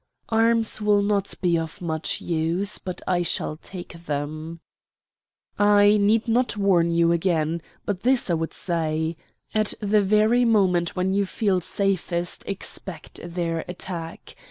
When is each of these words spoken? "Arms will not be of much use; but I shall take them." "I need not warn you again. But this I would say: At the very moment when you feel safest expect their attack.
"Arms 0.29 0.81
will 0.81 1.03
not 1.03 1.31
be 1.43 1.59
of 1.59 1.79
much 1.79 2.21
use; 2.21 2.79
but 2.79 3.03
I 3.07 3.21
shall 3.21 3.55
take 3.55 3.93
them." 4.07 4.59
"I 5.59 5.97
need 5.97 6.27
not 6.27 6.57
warn 6.57 6.89
you 6.89 7.11
again. 7.11 7.61
But 7.85 8.01
this 8.01 8.27
I 8.31 8.33
would 8.33 8.51
say: 8.55 9.15
At 9.53 9.75
the 9.79 10.01
very 10.01 10.43
moment 10.43 10.95
when 10.95 11.13
you 11.13 11.27
feel 11.27 11.61
safest 11.61 12.41
expect 12.47 13.19
their 13.23 13.59
attack. 13.67 14.35